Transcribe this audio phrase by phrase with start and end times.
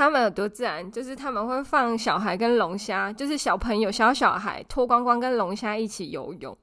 [0.00, 6.56] 他们有多自然，就是他们会放小孩跟龙虾，就是小朋友小小孩脱光光跟龙虾一起游泳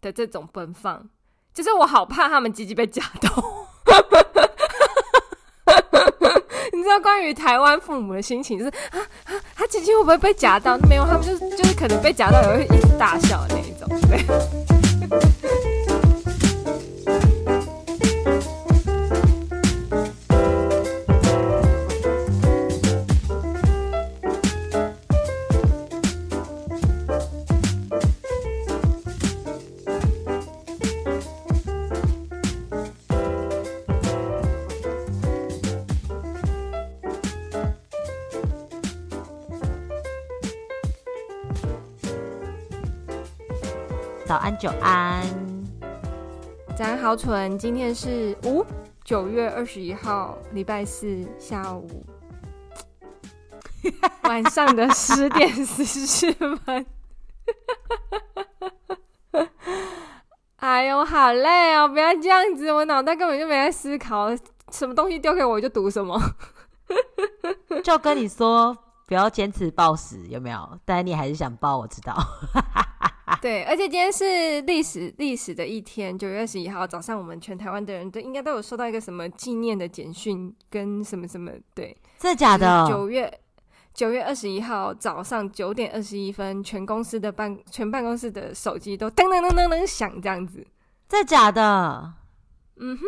[0.00, 1.06] 的这种奔放，
[1.52, 3.28] 就是我好怕他们鸡鸡被夹到。
[6.72, 10.78] 你知道关于台湾父母的心情，就是啊啊，他鸡鸡会不会被夹到？
[10.88, 14.67] 没有，他们就是就是可能被夹到也会一直大笑的那一种，对。
[44.58, 45.22] 久安，
[46.76, 47.56] 早安，好蠢。
[47.56, 48.66] 今天是五
[49.04, 52.04] 九月二十一号，礼拜四下午
[54.24, 56.84] 晚上的十点四十分。
[60.56, 61.86] 哎呦，好累哦！
[61.86, 64.30] 不要这样子，我脑袋根本就没在思考，
[64.72, 66.20] 什么东西丢给我就读什么。
[67.84, 70.80] 就跟你说，不要坚持抱死，有没有？
[70.84, 72.12] 但你还是想抱，我知道。
[73.40, 82.86] 对，而且今天是历史历史的一天，九月二十一号早上，我们全台湾的人都应该都有收到一个什么纪念的简讯跟什么什么，对，真的假的？
[82.88, 83.40] 九月
[83.94, 90.66] 九月二十一号早上九点二十一分，全公司的办全办公室的手机都噔噔噔噔噔响，这样子，
[91.08, 92.14] 真的假的？
[92.76, 93.04] 嗯哼，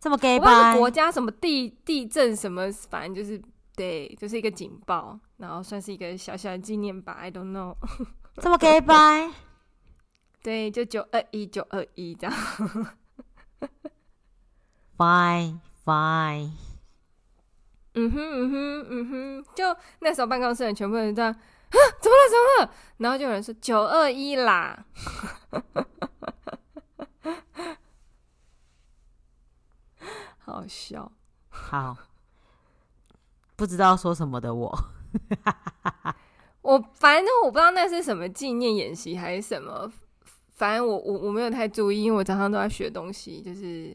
[0.00, 0.76] 这么给吧？
[0.76, 3.40] 国家什么地地震什么，反正就是
[3.76, 7.76] 对，就是一个警报，然后算是一个小小的纪念吧，I don't know。
[8.36, 9.30] 这么给拜？
[10.42, 12.36] 对，就九二一九二一这样。
[14.96, 16.50] Fine, fine。
[17.94, 21.38] 嗯哼嗯哼嗯哼，就那时候办公室人全部人这样啊，
[22.00, 22.74] 怎么了怎么了？
[22.98, 24.84] 然后就有人说九二一啦，
[30.38, 31.10] 好笑。
[31.48, 31.96] 好，
[33.56, 34.78] 不知道说什么的我。
[36.64, 39.92] 我反正我不知道那是什么纪念演习还是什么，
[40.54, 43.94] 反正我我我没有太注意，因为我早上都在学东西，就是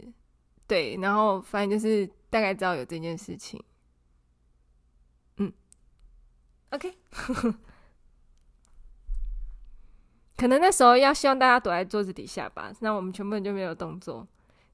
[0.67, 3.59] 对，然后反正就是大概知道有这件事情。
[5.37, 5.51] 嗯
[6.69, 6.93] ，OK，
[10.37, 14.27] 可能那时候要希望大家躲在桌子底下吧，那我们全部人就没有动作，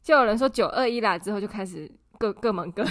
[0.04, 1.90] 就有人说九二一啦，之后就开始
[2.20, 2.86] 各各忙各。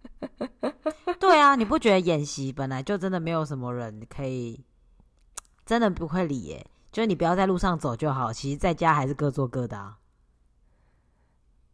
[1.18, 4.64] 对啊，你不觉得演习本来就真的没有什么人可以，
[5.64, 6.66] 真的不会理耶？
[6.92, 9.98] 就是你不要在路上走就好，其实在家还是各做各的啊。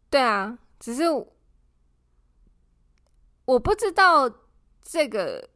[0.09, 1.03] 对啊，只是
[3.45, 4.29] 我不知道
[4.81, 5.49] 这个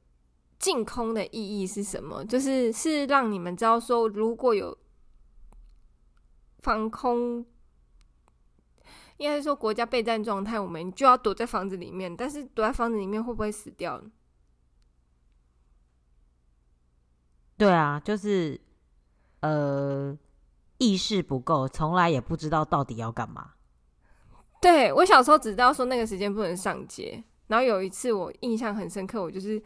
[0.60, 4.78] 净空的意义是什么，就是是让你们知道说，如果有
[6.60, 7.46] 防空。
[9.22, 12.18] 应该是说国家备战状态，我们就要躲在房子里面。
[12.18, 14.02] 但是躲在房子里面会不会死掉？
[17.56, 18.60] 对啊，就是
[19.42, 20.18] 呃，
[20.80, 23.52] 意识不够，从来也不知道到底要干嘛。
[24.60, 29.62] 对，我小时候只知道说那个时间不能上街，然后有一次我印象很深刻，我就是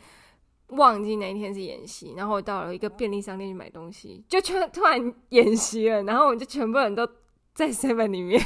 [0.67, 7.07] 忘记那一天是演习，然后我到了一个便利商店去买东西，就 突突然演习了，然后我们就全部人都
[7.53, 8.41] 在 seven 里面。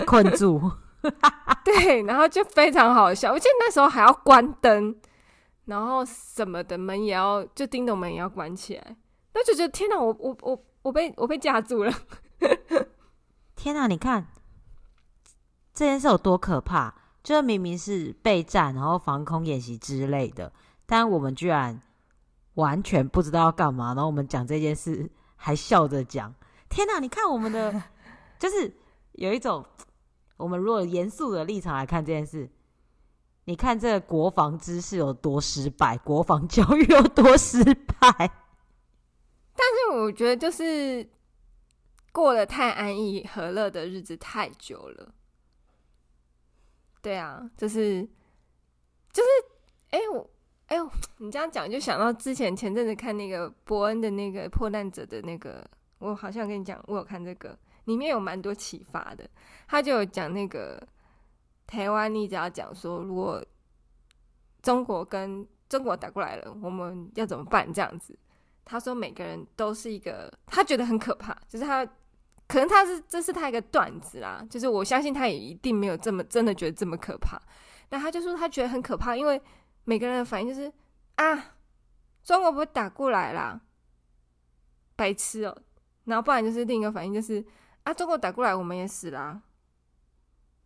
[0.00, 0.60] 被困住，
[1.64, 3.32] 对，然后就非常好笑。
[3.32, 4.96] 我记得那时候还要关灯，
[5.66, 8.96] 然后什么的门也要，就叮咚门也要关起来。
[9.34, 11.92] 那就觉得天哪，我我我我被我被架住了！
[13.54, 14.26] 天哪，你看
[15.74, 16.94] 这件事有多可怕？
[17.22, 20.52] 就是明明是备战，然后防空演习之类的，
[20.86, 21.80] 但我们居然
[22.54, 23.88] 完全不知道要干嘛。
[23.88, 26.34] 然后我们讲这件事还笑着讲。
[26.68, 27.82] 天哪，你看我们的。
[28.38, 28.74] 就是
[29.12, 29.62] 有一种，
[30.40, 32.48] 我们如果严肃的立场来看这件事，
[33.44, 38.08] 你看这个国防知识有多失败，国防教育有多失败。
[39.54, 41.06] 但是我觉得，就是
[42.10, 45.14] 过得太安逸和乐的日子太久了。
[47.02, 48.02] 对啊，就是
[49.12, 49.28] 就是，
[49.90, 50.30] 哎、我
[50.68, 57.58] 哎呦，你这样讲就想到之前前阵子看那个伯恩的那个破难者的那个，我好像跟你讲，我有看这个。
[57.84, 59.28] 里面有蛮多启发的，
[59.68, 60.80] 他就有讲那个
[61.66, 63.44] 台湾，你只要讲说，如果
[64.62, 67.72] 中国跟中国打过来了，我们要怎么办？
[67.72, 68.18] 这样子，
[68.64, 71.86] 他说每个人都是一个，他觉得很可怕，就是他
[72.46, 77.40] 可能他是这是他一个段子啦，就是我相信他也一定没有这么真的觉得这么可怕，
[77.90, 79.40] 那他就说他觉得很可怕，因为
[79.84, 80.70] 每个人的反应就是
[81.14, 81.54] 啊，
[82.22, 83.60] 中国不会打过来啦，
[84.96, 85.56] 白痴哦、
[86.04, 87.44] 然后不然就是另一个反应就是
[87.84, 89.42] 啊，中国打过来我们也死啦。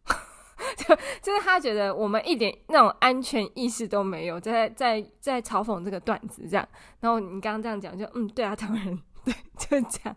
[0.77, 6.69] 就就是他觉得我们一点那种安全意识都没有，在在在嘲讽这个段子这样。
[7.01, 10.17] 然后你刚刚这样讲，就嗯，对啊，当然对，就这样。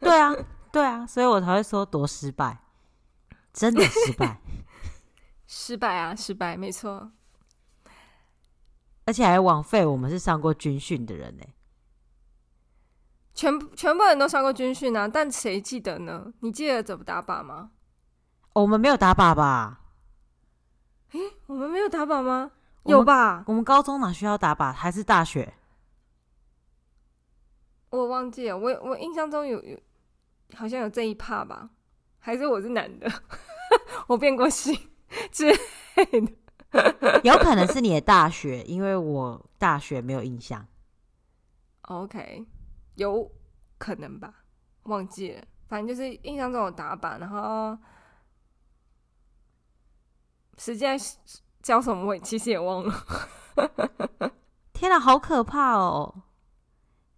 [0.00, 0.34] 对啊，
[0.72, 2.58] 对啊，所以我才会说多失败，
[3.52, 4.40] 真的失败，
[5.46, 7.10] 失败啊，失败，没错。
[9.04, 11.44] 而且还枉费我们是上过军训的人呢，
[13.36, 16.32] 全部全部人都上过军训啊，但谁记得呢？
[16.40, 17.70] 你记得怎么打靶吗？
[18.54, 19.82] 我们没有打靶吧？
[21.12, 22.50] 诶，我们没有打靶吗？
[22.84, 23.44] 有吧？
[23.46, 24.72] 我们高中哪需要打靶？
[24.72, 25.52] 还是大学？
[27.90, 29.78] 我忘记了，我我印象中有有
[30.54, 31.68] 好像有这一趴吧？
[32.18, 33.06] 还是我是男的？
[34.08, 34.74] 我变过性
[35.30, 35.56] 之类
[36.72, 37.20] 的？
[37.22, 40.66] 有可能是你的大学，因为我大学没有印象。
[41.82, 42.44] OK，
[42.96, 43.30] 有
[43.78, 44.34] 可能吧？
[44.82, 47.78] 忘记了，反正就是印象中有打板，然后。
[50.58, 50.86] 实际
[51.62, 53.04] 教什么我其实也忘了。
[54.72, 56.22] 天哪，好可怕哦！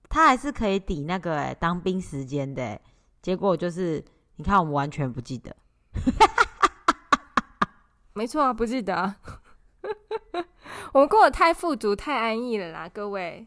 [0.09, 2.81] 他还是可以抵那个哎当兵时间的，
[3.23, 4.05] 结果就是
[4.35, 5.57] 你看我们完全不记得。
[8.15, 9.21] 没错啊，不记得啊。
[10.93, 13.47] 我们过得太富足、太安逸了啦，各位。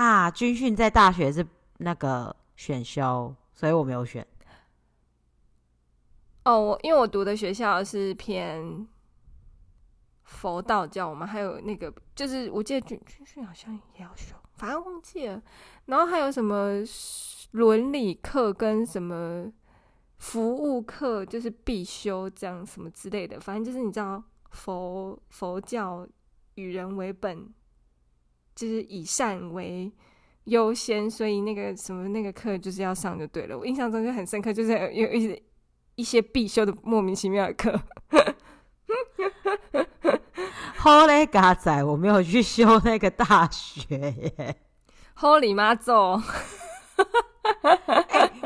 [0.00, 1.44] 啊，军训在大学是
[1.78, 3.34] 那个选修。
[3.52, 4.24] 所以我没有选。
[6.44, 8.86] 哦，我因为我读的学校是偏
[10.22, 15.42] 佛道教，我们还有那个，就是我记得军军训好像也要修，反正忘记了。
[15.86, 16.74] 然后还有什么
[17.50, 19.52] 伦理课跟什么
[20.18, 23.40] 服务课，就是必修这样什么之类的。
[23.40, 26.06] 反正就是你知道佛佛教
[26.54, 27.52] 与人为本，
[28.58, 29.92] 就是以善为。
[30.44, 33.58] 优先，所以那个什么那个课就是要上就对了。
[33.58, 35.42] 我印象中就很深刻，就是有一些
[35.94, 37.78] 一些必修的莫名其妙的课。
[40.78, 44.56] 好嘞，嘎仔，我没有去修那个大学耶。
[45.12, 46.18] 好你妈走！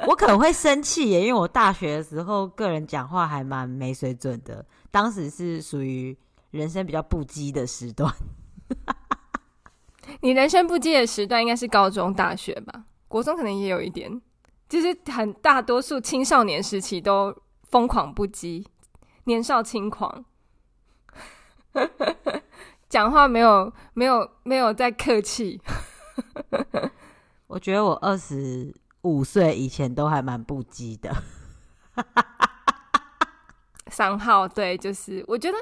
[0.08, 6.18] 我可能会生气耶，因为我大学的时候个人讲话还蛮没水准的，当时是属于
[6.50, 8.12] 人生比较不羁的时段。
[10.20, 12.84] 你人生不羁的时段应该是高中、大学吧？
[13.08, 14.20] 国中可能也有一点，
[14.68, 18.64] 就是很大多数青少年时期都疯狂不羁，
[19.24, 20.24] 年少轻狂，
[22.88, 25.60] 讲话没有没有没有在客气。
[27.46, 31.14] 我觉得我二十五岁以前都还蛮不羁的。
[33.88, 35.58] 三号对，就是我觉得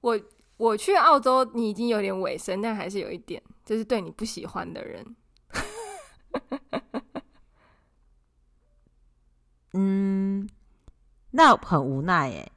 [0.00, 0.20] 我。
[0.58, 5.14] 我去澳洲，你已经有点尾声，但还是有一点，就是对你不喜欢的人。
[9.74, 10.48] 嗯，
[11.32, 12.50] 那很无奈耶，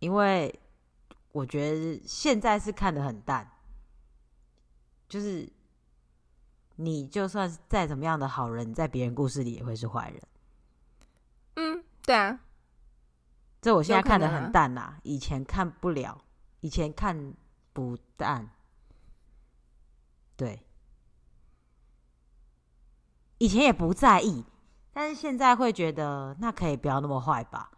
[0.00, 0.52] 因为
[1.30, 3.48] 我觉得现在是看得很淡，
[5.08, 5.48] 就是
[6.74, 10.20] 你就算再怎么样的好人，在别人故事里也会是坏人。
[11.54, 12.40] 嗯，对啊，
[13.62, 16.20] 这我现在看得很淡啦，啊，以前看不了，
[16.58, 17.32] 以前看。
[17.74, 18.48] 不但
[20.34, 20.60] 对，
[23.36, 24.46] 以前也不在意，
[24.92, 27.70] 但是现在会觉得那可以不要那么坏吧？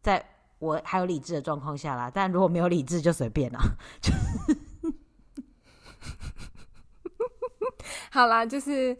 [0.00, 0.24] 在
[0.58, 3.60] 我还有理智的状况下啦，但如果没有理智就随便啦。
[8.10, 8.96] 好啦，就是。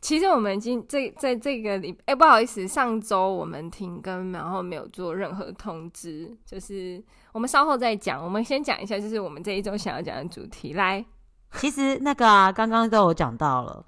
[0.00, 7.02] 其实我们已经这在这个里，哎，不好意思，上周我们停更，然后没有做任何通知，就是
[7.38, 8.20] 我们稍后再讲。
[8.20, 10.72] 我们先讲一下，就是我们这一周想要讲的主题。
[10.72, 11.06] 来，
[11.52, 13.86] 其实那个啊，刚刚都有讲到了。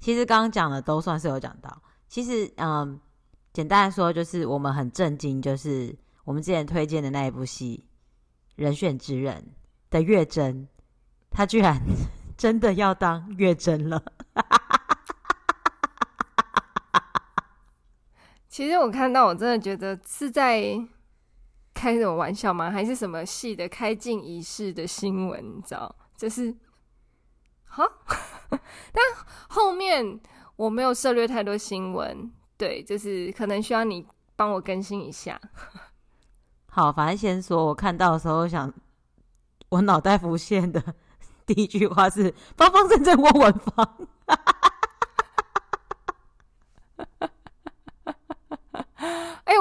[0.00, 1.82] 其实刚刚讲的都算是有讲到。
[2.08, 2.98] 其实，嗯，
[3.52, 5.94] 简单来说，就是我们很震惊，就是
[6.24, 7.84] 我们之前推荐的那一部戏
[8.56, 9.48] 《人选之人》
[9.92, 10.66] 的月真，
[11.30, 11.78] 他居然。
[12.38, 14.02] 真的要当月真了？
[18.48, 20.74] 其实我看到，我真的觉得是在
[21.78, 22.72] 开什么玩笑吗？
[22.72, 25.40] 还是什么戏的开镜仪式的新闻？
[25.56, 26.52] 你知道，就是
[27.64, 27.88] 哈，
[28.50, 29.00] 但
[29.48, 30.18] 后面
[30.56, 34.04] 我没有涉略太多新闻，对，就是可能需要你
[34.34, 35.40] 帮我更新一下。
[36.66, 38.74] 好，反正先说，我看到的时候想，
[39.68, 40.82] 我脑袋浮现的。
[41.46, 44.08] 第一句话是“方方正正翁文方”，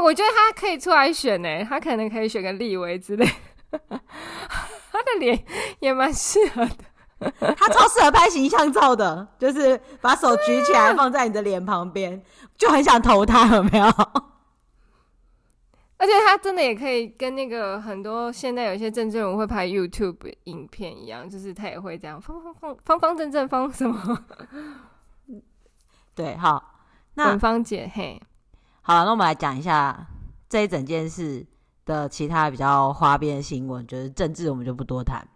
[0.07, 3.29] 我觉得他可以出来选呢，他可能可以选个立委之类。
[3.69, 5.43] 他的脸
[5.79, 12.23] 也蛮适合的， 他超适合拍形象照的，就是把手举起来放在你的脸旁边，
[12.55, 13.85] 就很想投他，有没有？
[15.99, 24.23] 而且他真的也可以跟那个很多现在有一些政治人物会拍 YouTube 影片一样，就是他也会这样方方方方方正正方什么？
[26.15, 26.75] 对，好，
[27.15, 28.21] 那文芳姐嘿，
[28.87, 30.07] 好了，那我们来讲一下
[30.47, 31.45] 这一整件事
[31.83, 35.27] 的其他比较花边新闻，就是政治我们就不多谈。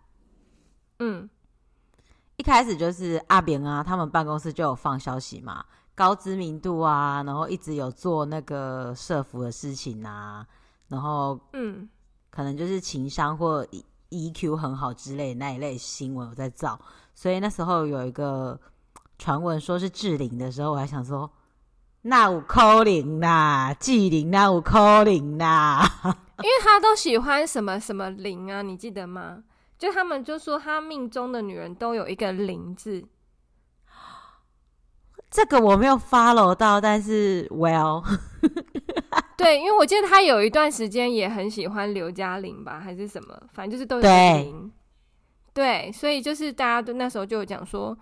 [0.99, 1.29] 嗯，
[2.37, 5.65] 一开始就是阿扁啊，他们办公室就有放消息嘛。
[5.93, 10.47] 高知名度啊，然后一直有做那个社服的事情啊，
[10.87, 11.89] 然后嗯，
[12.29, 13.67] 可能就是情商或
[14.11, 16.79] EQ 很好之类的那一类新闻有在造，
[17.13, 18.57] 所以那时候有一个
[19.17, 21.29] 传闻说是志玲的时候，我还想说
[22.03, 25.81] 那有可能啦，纪灵那有可能啦，
[26.41, 29.43] 因为他都喜欢什么什么零啊，你记得吗？
[29.77, 33.03] 就他们就说他命中的女人都有一个零字。
[35.29, 38.03] 这个我没有 follow 到，但是 well，
[39.37, 44.01] 对，因为我记得他有一段时间也很喜欢刘嘉玲吧，还是什么，反正就是都有
[45.53, 47.97] 对，所以就是大家都那时候就有讲说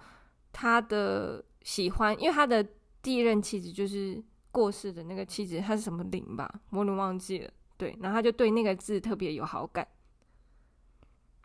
[0.52, 2.66] 他的喜欢，因为他的
[3.10, 7.50] 第一任妻子就是过世的那个妻子，她是什么玲吧，我都忘记了。
[7.76, 9.88] 对，然后他就对那个字特别有好感。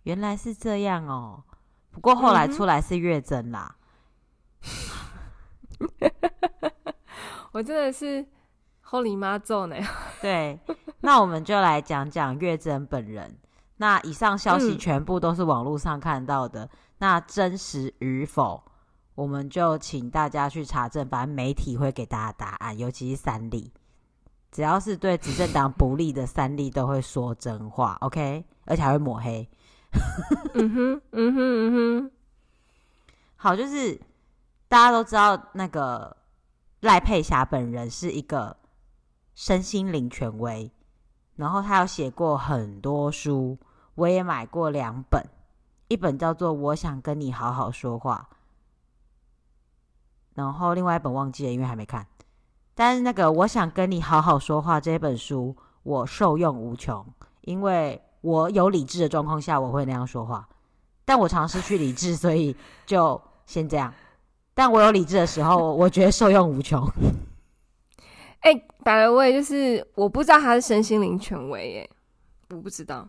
[0.02, 1.42] 原来是这样哦，
[1.90, 3.76] 不过后来出来是月真啦。
[5.80, 5.88] 嗯
[7.52, 8.26] 我真的是
[8.84, 9.76] Holy 妈咒呢。
[10.20, 10.60] 对，
[11.00, 13.38] 那我们就来讲讲月真本人。
[13.78, 16.68] 那以上消息全部都是网络上看到的，嗯、
[16.98, 18.62] 那真实与否，
[19.14, 21.08] 我们就请大家去查证。
[21.08, 23.72] 反正媒体会给大家答案，尤其是三立，
[24.50, 27.96] 只要是对执政党不利的三立都会说真话。
[28.00, 29.48] OK，而且还会抹黑。
[30.54, 32.10] 嗯哼，嗯哼，嗯哼。
[33.36, 34.00] 好，就是。
[34.66, 36.16] 大家都知道，那个
[36.80, 38.56] 赖佩霞本人是一个
[39.32, 40.72] 身心灵权威，
[41.36, 43.56] 然后他有写过很多书，
[43.94, 45.22] 我也买过两本，
[45.86, 48.28] 一本叫做《我想跟你好好说话》，
[50.34, 52.06] 然后另外一本忘记了，因为还没看。
[52.74, 57.06] 但是那个《我想跟你好好说话》这本书，我受用无穷，
[57.42, 60.48] 因为我有理智的状况下，我会那样说话，
[61.04, 63.94] 但我常失去理智，所以就先这样。
[64.54, 66.84] 但我有理智的时候，我觉得受用无穷。
[68.40, 71.90] 哎、欸，百了位就是我不知道他是身心灵权威耶，
[72.50, 73.08] 我不知道。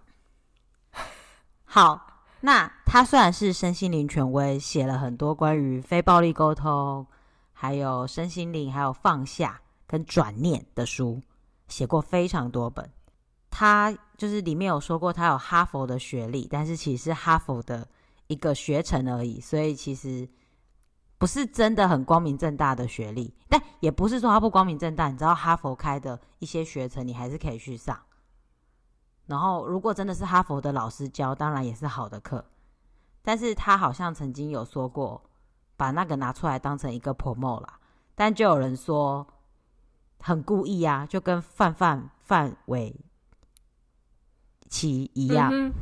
[1.65, 2.14] 好，
[2.45, 7.03] 那他虽然是身心灵权威，写了很多关于非暴力沟通，
[7.51, 11.19] 还有身心灵，还有放下跟转念的书，
[11.67, 12.87] 写过非常多本。
[13.49, 17.87] 他就是里面有说过，他有哈佛的学历，但是其实是哈佛的
[18.27, 20.29] 一个学程而已，所以其实。
[21.17, 25.07] 不是真的很光明正大的学历，但也不是说他不光明正大。
[25.07, 27.97] 你知道哈佛开的一些学程，你还是可以去上。
[29.27, 32.45] 然后，如果真的是哈佛的老师教，当然也是好的课。
[33.21, 35.21] 但是他好像曾经有说过，
[35.75, 37.79] 把那个拿出来当成一个 promote 啦。
[38.13, 39.25] 但就有人说
[40.19, 42.95] 很故意啊，就跟范范范玮
[44.69, 45.73] 琪一样，嗯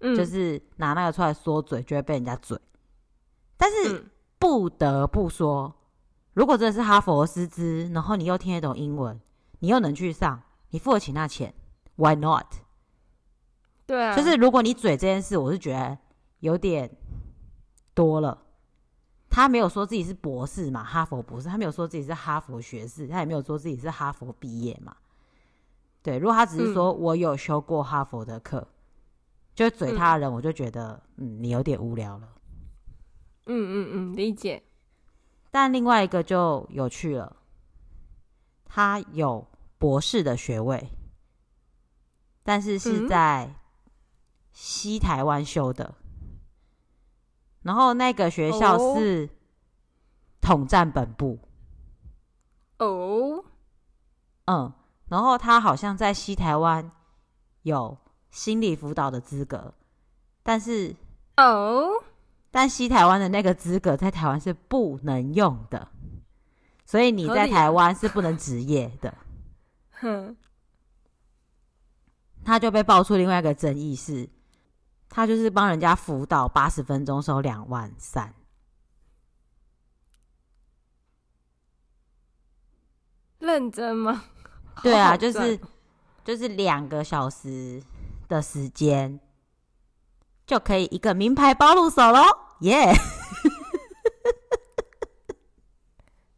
[0.00, 2.60] 嗯、就是拿那个出来说嘴，就会被人家嘴。
[3.56, 3.98] 但是。
[3.98, 5.74] 嗯不得不说，
[6.34, 9.18] 如果真的是哈佛师资，然后你又听得懂英文，
[9.60, 11.54] 你又能去上，你付得起那钱
[11.96, 12.44] ，Why not？
[13.86, 15.96] 对啊，就是如果你嘴这件事，我是觉得
[16.40, 16.90] 有点
[17.94, 18.42] 多了。
[19.28, 24.96] 他没有说自己是博士嘛，哈佛博士，他没有说自己是哈佛学士，他也没有说自己是哈佛毕业嘛。
[26.02, 28.68] 对，如果他只是说我有修过哈佛的课，嗯、
[29.54, 32.28] 就嘴他的人，我就觉得，嗯，你有点无聊了。
[33.46, 34.62] 嗯嗯嗯，理解。
[35.50, 37.36] 但另外一个就有趣了，
[38.64, 39.46] 他有
[39.78, 40.88] 博士的学位，
[42.42, 43.54] 但是是在
[44.58, 46.38] 西台湾修的，嗯、
[47.60, 49.28] 然后那个学校是
[50.40, 51.38] 统战本部。
[52.78, 53.44] 哦，
[54.46, 54.72] 嗯，
[55.08, 56.90] 然后他好像在西台湾
[57.64, 57.98] 有
[58.30, 59.74] 心理辅导的资格，
[60.42, 60.96] 但是
[61.36, 61.90] 哦。
[62.50, 65.88] 但西台湾的那个资格在台湾是不能用的，
[66.86, 69.14] 所以你在台湾是不能执业的。
[70.00, 70.34] 哼，
[72.42, 74.30] 他就被爆出另外一个争议是，
[75.16, 78.34] 他就是帮人家辅导八十分钟收两万三，
[83.38, 84.24] 认真吗？
[84.82, 85.58] 对啊，就是
[86.22, 87.82] 就是两个小时
[88.28, 89.18] 的时间
[90.46, 92.20] 就可以一个名牌包入手喽，
[92.60, 93.00] 耶、yeah!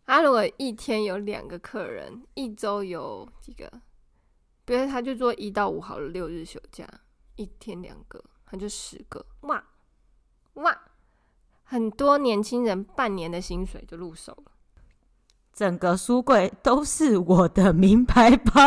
[0.06, 3.68] 他如果一天有两个客人，一周有几个？
[4.64, 6.88] 比如他就做一到五好了，六日休假，
[7.34, 9.60] 一天两个，他就十个，哇
[10.54, 10.78] 哇！
[11.64, 14.52] 很多年轻人半年的薪水就入手了，
[15.52, 18.62] 整个书柜都是我的名牌包。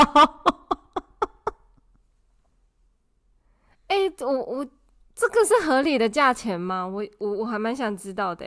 [3.87, 4.67] 哎、欸，我我
[5.15, 6.85] 这个是合理的价钱吗？
[6.85, 8.45] 我我我还蛮想知道的。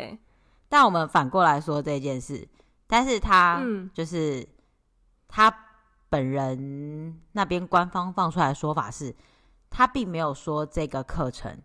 [0.68, 2.46] 但我们反过来说这件事。
[2.86, 3.62] 但是他
[3.92, 4.46] 就是、嗯、
[5.26, 5.66] 他
[6.08, 9.12] 本人那边官方放出来的说法是，
[9.76, 11.60] 他并没有说这个课程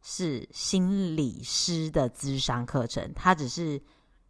[0.00, 3.82] 是心理师的咨商课程，他只是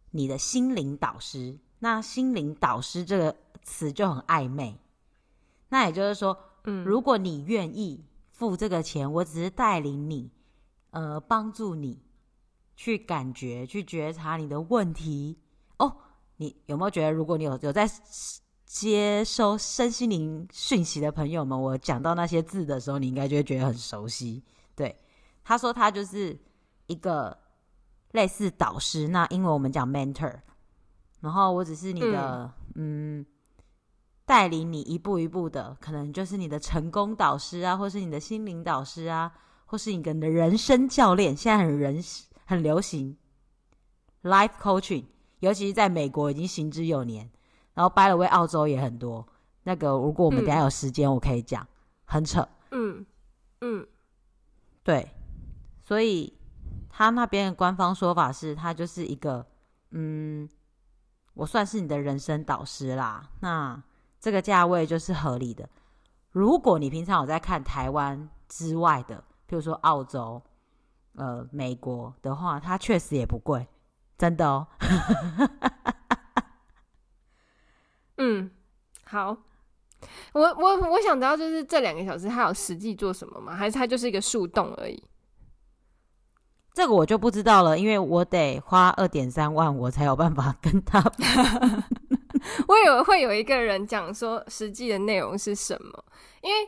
[0.09, 1.55] 你的心灵导师。
[1.77, 4.79] 那心灵导师这个词就很暧昧。
[5.69, 10.31] 那也就是说，嗯，如果你愿意付这个钱，我只是带领你，
[10.89, 12.01] 呃，帮助你
[12.75, 15.37] 去感觉、去觉察你的问题
[15.77, 15.97] 哦。
[16.37, 17.87] 你有没有觉得，如果你有有在
[18.73, 24.43] 接收身心灵讯息的朋友们，我讲到那些字的时候，你应该就会觉得很熟悉。
[24.75, 24.97] 对，
[25.43, 26.35] 他说他就是
[26.87, 27.37] 一个
[28.13, 30.33] 类似导师，那因为我们讲 mentor，
[31.21, 33.25] 然后我只是你的嗯，嗯，
[34.25, 39.31] 带领你一步一步的，可能就是你的成功导师啊，或是你的心灵导师啊，
[39.65, 42.03] 或是你跟你的人生教练，现在很人
[42.43, 43.15] 很流行
[44.23, 45.05] life coaching。
[45.41, 47.29] 尤其是在美国已经行之有年，
[47.73, 49.25] 然后 by the way 澳洲也很多。
[49.63, 51.67] 那个如果我们等下有时间，我可以讲，嗯、
[52.05, 52.47] 很扯。
[52.71, 53.05] 嗯
[53.61, 53.87] 嗯，
[54.83, 55.09] 对，
[55.81, 56.37] 所以
[56.89, 59.45] 他那边的官方说法是，他就是一个
[59.91, 60.49] 嗯，
[61.33, 63.29] 我算是你的人生导师啦。
[63.39, 63.81] 那
[64.19, 65.69] 这个价位就是合理的。
[66.31, 70.41] 如果你平常有在看台湾之外的，比如说澳洲、
[71.15, 73.67] 呃美国的话，它确实也不贵。
[74.17, 74.67] 真的哦，
[78.17, 78.49] 嗯，
[79.13, 79.37] 好，
[80.33, 83.55] 我我我想知道，就是这两个小时他有实际做什么吗？
[83.55, 85.03] 还是他就是一个树洞而已？
[86.73, 90.99] 这个我就不知道了，因为我得花二点三万，我才有办法跟他。
[92.67, 96.05] 我以为会有一个人讲说实际的内容是什么，
[96.41, 96.67] 因为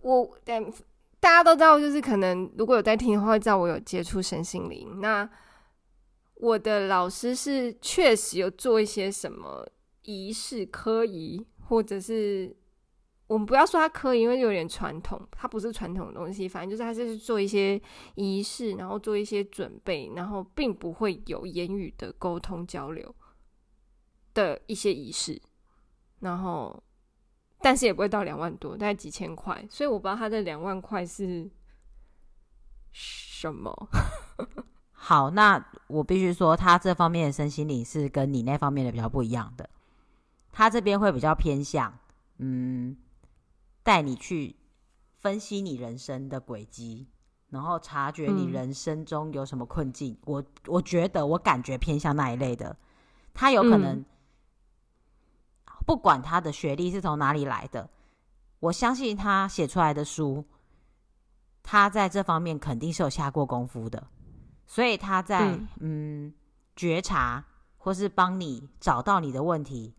[0.00, 0.36] 我
[1.20, 5.30] 大家都知道，就是可能如果有在听的话，会知道我有接触身心灵那。
[6.40, 9.66] 我的老师是确实有做一些什么
[10.02, 12.56] 仪式、科仪，或者是
[13.26, 16.48] 我们不要说他科仪，因为有点传统，它不是传统的东西。
[16.48, 17.80] 反正就是他就是做一些
[18.14, 23.14] 仪式，然后做一些准备，然后并不会有言语的沟通交流
[24.32, 25.40] 的一些仪式。
[26.20, 26.82] 然后，
[27.60, 29.62] 但是也不会到两万多，大概几千块。
[29.68, 31.50] 所以我不知道他的两万块是
[32.92, 33.88] 什么。
[34.90, 39.68] 好，那我必须说，他这方面的身心灵是跟你那方面的比较不一样的。
[40.58, 41.96] 他这边会比较偏向，
[42.38, 42.96] 嗯，
[43.84, 44.56] 带你去
[45.20, 47.06] 分析你人生的轨迹，
[47.48, 50.14] 然后察觉你人生中有什么困境。
[50.14, 52.76] 嗯、我我觉得，我感觉偏向那一类的。
[53.32, 54.04] 他有可能，嗯、
[55.86, 57.88] 不管他的学历是从哪里来的，
[58.58, 60.44] 我相信他写出来的书，
[61.62, 64.08] 他在这方面肯定是有下过功夫的。
[64.66, 66.34] 所以他在嗯，嗯
[66.74, 67.44] 觉察，
[67.76, 69.94] 或是帮你找到你的问题，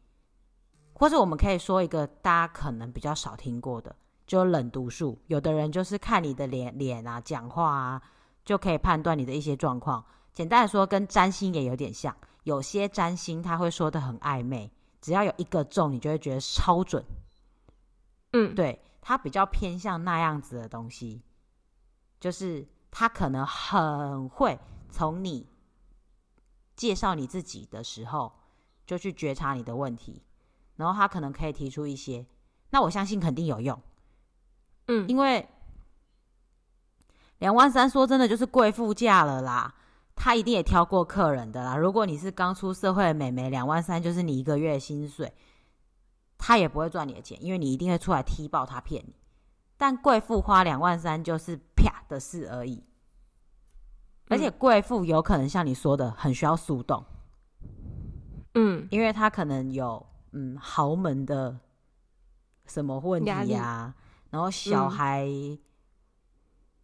[0.99, 3.95] 或者我们可以说一个大家可能比较少听过的，
[4.27, 5.17] 就冷读术。
[5.27, 8.01] 有的人就是看你的脸脸啊，讲话啊，
[8.43, 10.03] 就可以判断你的一些状况。
[10.33, 12.13] 简单来说，跟占星也有点像。
[12.43, 17.01] 有些占星他会说的很暧昧，只要有一个中，你就会觉得超准。
[18.33, 21.23] 嗯，对，他比较偏向那样子的东西，
[22.19, 22.67] 就是。
[22.91, 24.59] 他可能很会
[24.89, 25.47] 从你
[26.75, 28.33] 介绍你自己的时候，
[28.83, 30.19] 就去觉察你的问题，
[30.79, 32.25] 然后他可能可以提出一些，
[32.69, 33.77] 那我相信肯定有用，
[34.87, 35.45] 嗯，因为
[37.39, 39.75] 两万三说真的就是贵妇价了啦，
[40.15, 41.75] 他一定也挑过客人的啦。
[41.75, 45.33] 如果你是刚出社会的美眉，两万三就是你一个月的薪水，
[46.37, 49.13] 他也不会赚你的钱，因为你一定会出来踢爆他骗你。
[49.75, 52.81] 但贵妇花两万三就是啪的事而已，
[54.29, 57.05] 而且贵妇有可能像你说的，很需要速动，
[58.53, 61.59] 嗯，因为他可能有嗯豪门的
[62.65, 63.95] 什么问题呀、啊，
[64.29, 65.57] 然后小孩、嗯、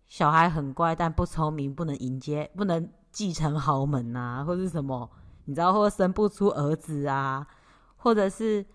[0.08, 5.10] 小孩很乖但不聪明，不能迎接，不能继承豪门啊，或是什么，
[5.46, 7.46] 你知道，或生不出儿子啊，
[7.98, 8.66] 或者是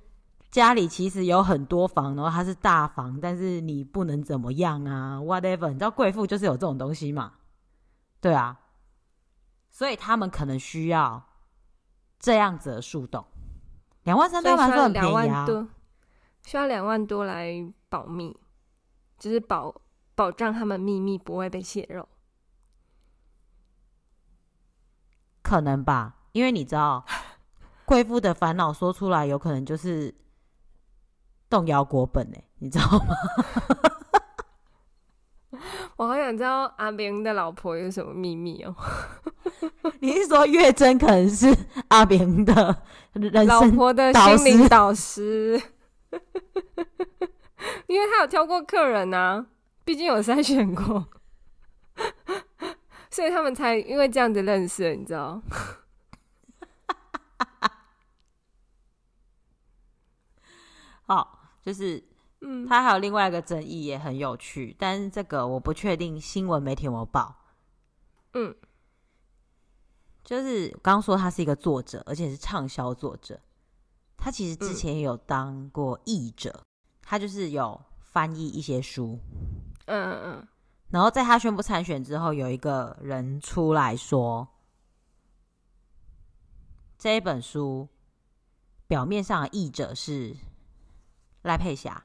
[0.51, 7.35] 家里其实有很多房，然后它是大房，但是你不能怎么样啊？Whatever，你知道贵妇就是有这种东西嘛？
[8.21, 8.61] 对啊，
[9.69, 11.23] 所以他们可能需要
[12.19, 13.25] 这样子的树洞，
[14.05, 15.47] 两万三对他们来说很便宜啊，
[16.45, 17.53] 需要两万多来
[17.89, 18.37] 保密，
[19.19, 19.75] 就是保
[20.15, 22.09] 保障他们秘密不会被泄露，
[25.43, 26.17] 可能吧？
[26.33, 27.05] 因为你知道，
[27.85, 30.15] 贵妇的烦恼说出来，有可能就是。
[31.51, 32.31] 动摇国本？
[32.59, 33.07] 你知道吗？
[36.01, 38.75] 我好想知道阿明的老婆有什么秘密哦。
[40.01, 41.55] 你是说月珍可能是
[41.89, 42.83] 阿明的
[43.13, 45.61] 人老婆的心灵导师？
[47.87, 49.45] 因为他有挑过客人啊，
[49.85, 51.07] 毕竟有筛选过，
[53.13, 55.43] 所以他们才因为这样子认识，你知道？
[61.07, 61.37] 好。
[61.63, 62.03] 就是，
[62.43, 67.37] 嗯，他还有另外一个争议也很有趣，但是这个我不确定新闻媒体有没有报。
[68.33, 68.55] 嗯，
[70.25, 73.39] 就是刚刚说他是一个作者，而且是畅销作者。
[74.17, 76.65] 他其实之前也有当过译者，嗯，
[77.03, 79.19] 他就是有翻译一些书。
[79.87, 80.49] 嗯嗯嗯。
[80.89, 84.49] 然后在他宣布参选之后，有一个人出来说，
[86.97, 87.89] 这一本书
[88.87, 90.37] 表面上的译者是。
[91.43, 92.05] 赖佩霞，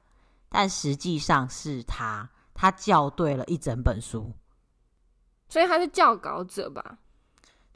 [0.58, 4.32] 但实际上是他，他校对了一整本书，
[5.50, 6.98] 所以他是校稿者吧？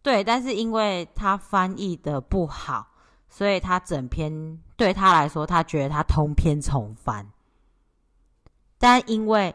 [0.02, 2.88] 对，但是因为他翻译的不好，
[3.28, 7.30] 所以他整篇对他来说，他觉得他通篇重翻。
[8.78, 9.54] 但因为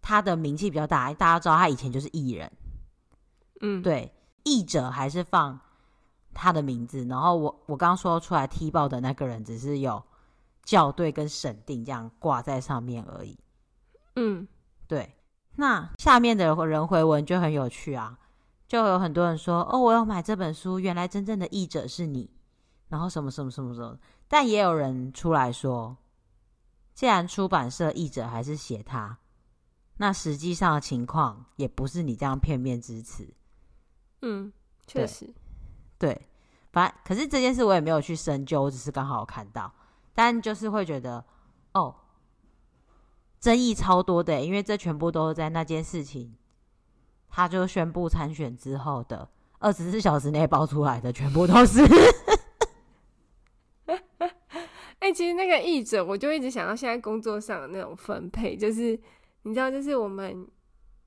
[0.00, 2.52] 他的名气比较大，大家知道他以前就是艺人，
[3.60, 5.58] 嗯，对，译者还是放
[6.32, 10.00] 他的名字，然后我我刚刚说出来踢爆的那个人只是有。
[10.66, 13.38] 校对跟审定这样挂在上面而已。
[14.16, 14.46] 嗯，
[14.86, 15.14] 对。
[15.54, 18.18] 那下面的人回文就很有趣啊，
[18.68, 22.30] 就有很多人说：“哦，我要买这本书，原来真正的译者是你。”
[22.88, 23.98] 然后什么什么什么什么。
[24.28, 25.96] 但也有人出来说
[26.94, 29.18] ：“既然出版社译者还是写他，
[29.96, 33.26] 那实际上的情况也不是你这样片面之词。”
[34.22, 34.52] 嗯，
[34.86, 35.32] 确实。
[35.98, 36.28] 对，
[36.72, 39.72] 反正可是这件事我也没有去深究，我只是刚好看到。
[40.16, 41.22] 但就是会觉得，
[41.74, 41.94] 哦，
[43.38, 46.34] 争议超多的，因为这全部都是在那件事情，
[47.28, 51.84] 他就宣布参选之后的二十四小时内爆出来的，全部都是。
[55.00, 58.98] 哎、其实那个译者，我就一直想到现在工作上的那种分配，就是
[59.42, 60.48] 你知道，就是我们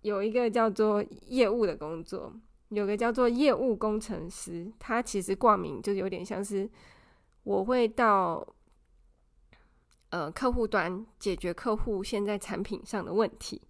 [0.01, 2.31] 有一个叫做业务的工作，
[2.69, 6.69] 有个叫做业务工程师，他其实挂名就有点像是
[7.41, 8.47] 我会到。
[10.09, 13.61] 呃，客户端解决客户现在产品上的问题，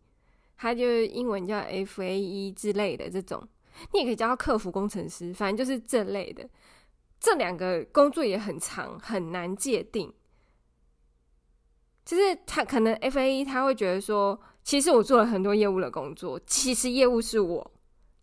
[0.57, 3.45] 它就是英文叫 FAE 之类的这种，
[3.93, 6.49] 你也可以叫他客服工程师，反正就是这类的。
[7.19, 10.13] 这两个工作也很长，很难界定。
[12.05, 17.71] 就是他可能 FAE 他会觉得说，其实我做了很多业务的工作，其实业务是我，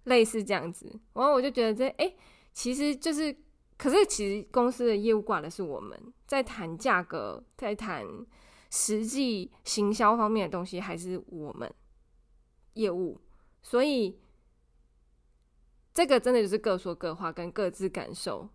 [0.05, 0.87] 类似这样子。
[1.13, 2.15] 然后我就觉得这，哎，
[2.53, 3.37] 其实就是。
[3.79, 8.05] 可是，其实公司的业务挂的是我们，在谈价格，在谈
[8.71, 11.73] 实际行销方面的东西，还是我们
[12.75, 13.21] 业务。
[13.63, 14.19] 所以，
[15.95, 18.49] 这个真的就是各说各话，跟各自感受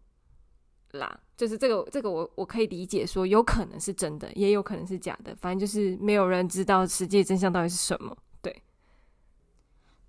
[0.91, 1.19] 啦。
[1.35, 5.35] 就是这个，这个我我可以理解，说有可能是真的，也有可能是假的。
[5.37, 8.15] 反正就是没有人知道实际真相到底是什么。
[8.41, 8.63] 对，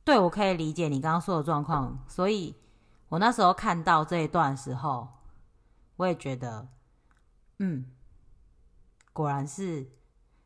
[0.05, 2.55] 对，我可以理解你刚刚说的状况，所以。
[3.09, 5.07] 我那时候看到这一段时候，
[5.97, 6.67] 我也觉得，
[7.65, 7.85] 嗯，
[9.13, 9.87] 果然是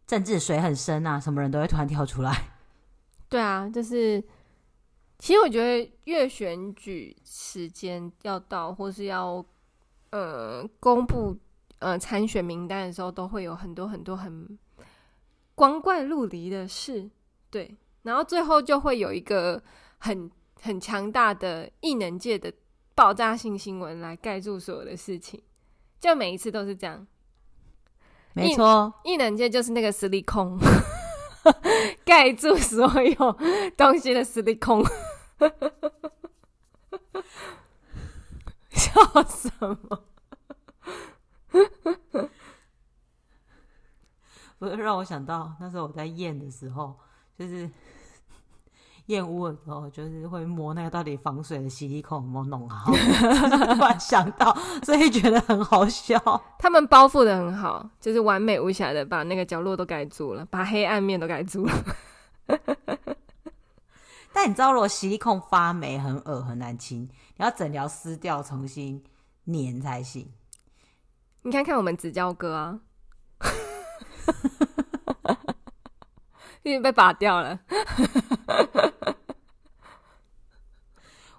[0.07, 2.51] 政治水很深啊，什么人都会突然跳出来。
[3.31, 4.23] 对啊，就是，
[5.19, 9.43] 其实我觉得越选举时间要到，或是要
[10.11, 11.35] 呃公布
[11.79, 14.59] 呃参选名单的时候，都会有很多很多很
[15.55, 17.09] 光怪陆离的事。
[17.51, 19.63] 对，然后最后就会有一个
[19.99, 20.31] 很。
[20.59, 22.51] 很强大的异能界的
[22.95, 25.41] 爆炸性新闻来盖住所有的事情，
[26.07, 27.05] 就每一次都是这样。
[28.33, 30.57] 没错，异能界就是那个实力空，
[32.05, 33.37] 盖住所有
[33.77, 34.85] 东西的实力空。
[38.71, 39.51] 笑什
[39.83, 40.05] 么？
[44.59, 46.97] 不是让我想到那时候我在验的时候，
[47.37, 47.69] 就是。
[49.07, 52.93] 验屋的时候，就是会摸那个到底防水的洗衣孔有没有弄好。
[53.75, 56.19] 突然想到，所以觉得很好笑。
[56.59, 61.73] 他们包覆的很好，就是完美无瑕的把那个角落都盖住了，把黑暗面都盖住了。
[64.33, 69.03] 但你知道，如果洗衣孔发霉、很恶、很难清，你要整条撕掉，重新
[69.47, 70.31] 粘才行。
[71.43, 72.81] 你看看我们子教哥啊。
[76.71, 77.59] 已 经被拔掉了。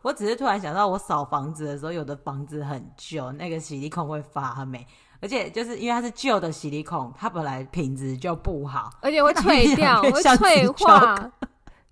[0.04, 4.88] 我只是突然想到，我扫房子的时候，有的房子很旧，那个洗涤孔会发霉，
[5.20, 11.16] 而且就是因为它是旧的洗涤孔，它本来品质就不好，而且会脆掉， 会脆化，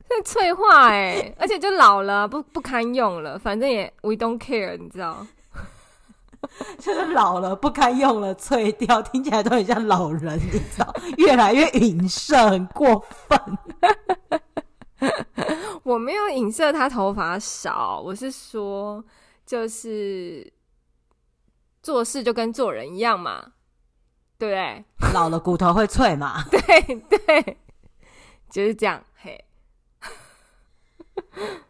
[0.08, 3.38] 会脆化哎，而且就老了，不不堪用了。
[3.38, 5.28] 反正也 we don't care，你知道。
[6.78, 10.94] 就是老了不堪用了，脆掉，听起来都很像老人，你知道？
[11.18, 13.40] 越来越影射，很过分。
[15.84, 19.04] 我没有影射他头发少，我是说，
[19.46, 20.52] 就是
[21.84, 23.54] 做事就跟做人一样嘛，
[24.38, 24.86] 对不对？
[25.14, 26.44] 老了骨头会脆嘛？
[26.50, 26.60] 对
[27.10, 27.58] 对，
[28.50, 29.04] 就是这样。
[29.16, 29.46] 嘿，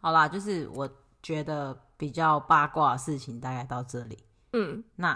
[0.00, 0.88] 好啦，就是我
[1.22, 1.78] 觉得。
[2.02, 4.18] 比较八卦的事情大概到这里。
[4.54, 5.14] 嗯，那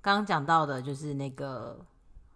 [0.00, 1.78] 刚刚讲到的就是那个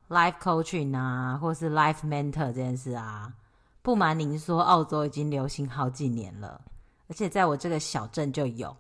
[0.09, 3.35] life coaching 啊，或是 life mentor 这件事啊。
[3.83, 6.65] 不瞒您说，澳洲已经流行好几年了，
[7.09, 8.77] 而且在我这个小镇就有。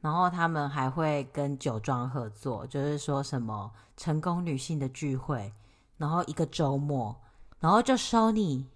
[0.00, 5.52] 然后他们还会跟酒庄合作，就是说什么成功女性的聚会，
[5.98, 7.14] 然后一个周末，
[7.60, 8.66] 然后就收你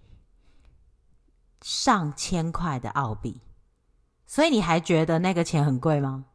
[1.61, 3.41] 上千块的澳币。
[4.25, 6.25] 所以你还觉得那个钱很贵吗？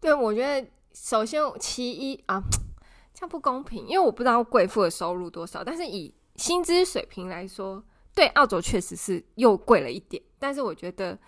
[0.00, 2.42] 对，我觉得首先其一啊，
[3.12, 7.82] 这样不公平，因为我不知道贵妇的收入多少，但是以薪资水平来说，
[8.14, 10.22] 对澳洲确实是又贵了一点。
[10.38, 11.18] 但是我觉得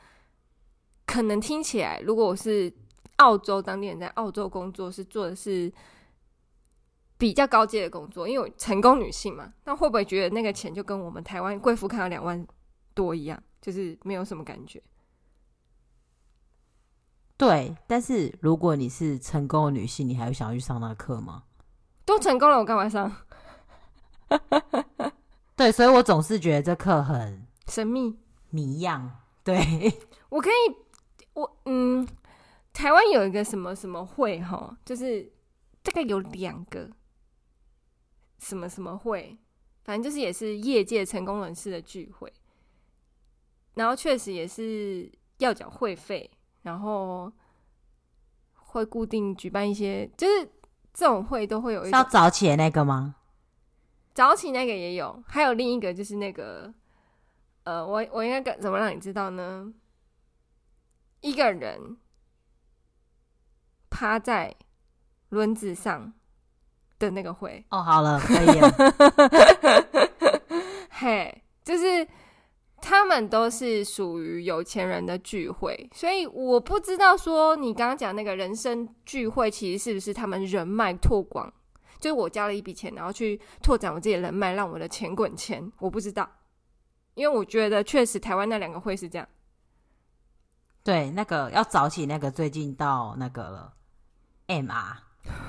[1.04, 2.72] 可能听起来，如果我是
[3.16, 5.72] 澳洲当地人，在澳洲工作是做的是
[7.18, 12.46] 比较高阶的工作，因为成功女性嘛，那会不会觉得那个钱就跟我们台湾贵妇看到两万
[12.94, 13.42] 多一样？
[13.60, 14.82] 就是没有什么感觉，
[17.36, 17.76] 对。
[17.86, 21.44] 但是如果你是成功的女性，你还会想要去上那个课吗？
[22.04, 23.14] 都成功了，我干嘛上？
[25.54, 28.18] 对，所以我总是觉得这课很神秘、
[28.48, 29.18] 谜样。
[29.44, 29.58] 对，
[30.30, 30.76] 我可以，
[31.34, 32.08] 我嗯，
[32.72, 35.30] 台湾有一个什么什么会哈，就是
[35.82, 36.90] 大概有两个
[38.38, 39.38] 什么什么会，
[39.84, 42.32] 反正就是也是业界成功人士的聚会。
[43.80, 47.32] 然后确实也是要缴会费，然后
[48.54, 50.46] 会固定举办一些，就是
[50.92, 51.90] 这种会都会有一。
[51.90, 53.14] 要早起的那个吗？
[54.12, 56.70] 早起那个也有，还有另一个就是那个，
[57.64, 59.72] 呃，我我应该怎么让你知道呢？
[61.22, 61.96] 一个人
[63.88, 64.54] 趴在
[65.30, 66.12] 轮子上
[66.98, 67.64] 的那个会。
[67.70, 68.70] 哦，好了，可以了。
[70.92, 72.06] 嘿，就是。
[72.82, 81.52] 他们都是属于有钱人的聚会，所以我不知道说你刚刚讲那个人生聚会，其实是不是他们人脉拓广？
[81.98, 85.70] 就是我交了一笔钱，然后去拓展我自己的人脉，让我的钱滚钱。
[85.78, 86.28] 我不知道，
[87.14, 89.28] 因为我觉得确实台湾那两个会是这样。
[90.82, 93.74] 对，那个要早起，那个最近到那个了
[94.48, 94.96] ，MR，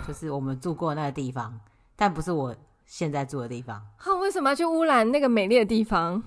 [0.05, 1.59] 就是我们住过那个地方，
[1.95, 2.55] 但不是我。
[2.91, 6.21] 现在住的地方，他，为什么要去污染那个美丽的地方？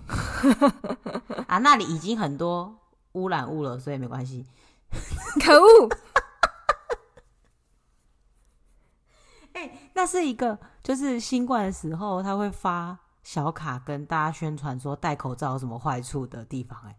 [1.46, 2.74] 啊，那里已经很多
[3.12, 4.46] 污染物了，所以没关系。
[5.44, 5.90] 可恶！
[9.52, 16.96] 哎、欸，那是一个，就是新冠的时候，他会发小卡跟大家宣传说戴口罩有什么坏处的地方、欸。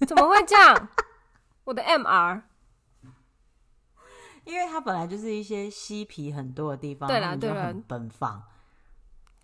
[0.00, 0.88] 哎，怎么会这样？
[1.64, 2.40] 我的 MR。
[4.48, 8.42] 因为它本来就是一些嬉皮很多的地方，对啦，对啦，很奔放。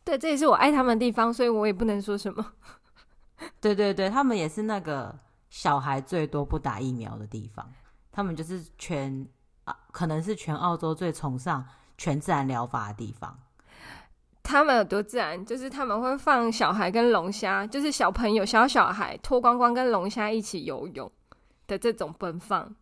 [0.02, 2.54] 对，这也是我爱他们的地方，所以我也不能说什么。
[3.60, 5.14] 对对对，他们也是那个
[5.50, 7.70] 小孩最多不打疫苗的地方。
[8.10, 9.28] 他们就是全
[9.64, 11.62] 啊，可能是全澳洲最崇尚
[11.98, 13.38] 全自然疗法的地方。
[14.42, 15.44] 他们有多自然？
[15.44, 21.12] 就是他们会放小孩跟龙虾，就是小朋友小小孩脱光光跟龙虾一起游泳
[21.66, 22.74] 的这种奔放。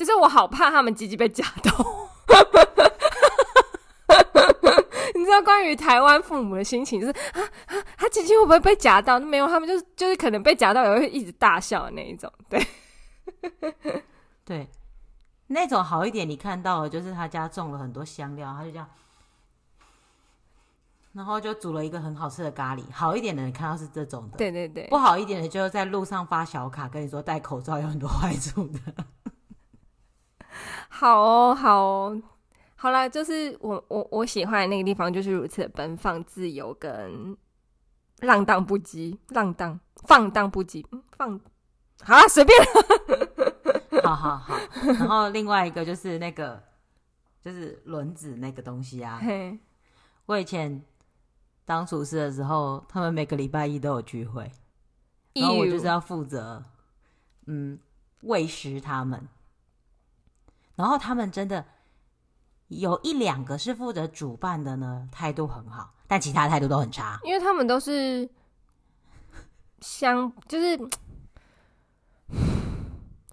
[0.00, 1.70] 其实我好怕他们鸡鸡被夹到，
[5.14, 9.20] 你知道关于台湾父母的心情就是啊啊，他鸡鸡会不会被夹到？
[9.20, 12.66] 没有，他们就是就是可能被夹到也会一直大笑的那一种，对，
[14.42, 14.70] 对，
[15.48, 16.26] 那种好一点。
[16.26, 18.88] 你看到的就是他家种了很多香料，他就这样，
[21.12, 22.82] 然后就煮了一个很好吃的咖喱。
[22.90, 24.86] 好一点的，你看到是这种的，对对对。
[24.88, 28.80] 不好一点的，就是在路上发小卡，跟你说戴口罩有很多坏处的。
[30.88, 32.22] 好哦，好哦，
[32.76, 37.36] 好啦，就是我我我喜欢的那个地方，就是如此的奔放、自由跟
[38.20, 40.84] 浪荡不羁，浪荡放荡不羁，
[41.16, 41.38] 放
[42.02, 42.58] 好啦，随便，
[44.02, 44.56] 好好好。
[44.82, 46.62] 然后另外一个就是那个，
[47.42, 49.18] 就是轮子那个东西啊。
[49.22, 49.58] 嘿，
[50.26, 50.82] 我以前
[51.64, 54.50] 当厨师的时候，他们每个礼拜一都有聚会，
[55.34, 56.64] 然后我就是要负责，
[57.46, 57.78] 嗯，
[58.22, 59.28] 喂食他们。
[60.80, 61.62] 然后他们真的
[62.68, 68.26] 有一两个是负责主办的呢，态度很好，但其他态度都很差，因为他们都是
[69.82, 70.80] 相，就是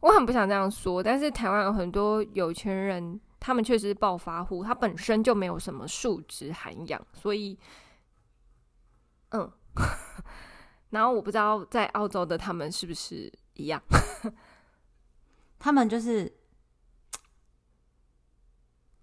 [0.02, 7.58] 我很不想这样说，但是台湾有很多有钱人，他们确实是暴发户，他本身就没有什么素质涵养，所以，
[9.30, 9.50] 嗯，
[10.92, 13.82] 然后我不知道在澳洲的他们是不是一样，
[15.58, 16.37] 他们就是。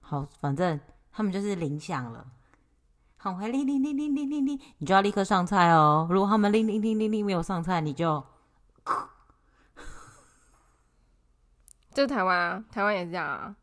[0.06, 0.78] 好，反正
[1.10, 2.26] 他们就是铃响了，
[3.16, 6.06] 很会铃铃铃铃铃铃铃，你就要立刻上菜哦。
[6.10, 8.22] 如果他们铃铃铃铃铃没有上菜，你就，
[11.94, 13.56] 就台湾啊，台湾也是这样啊。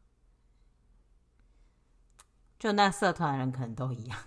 [2.58, 4.17] 就那社团人可能都一样。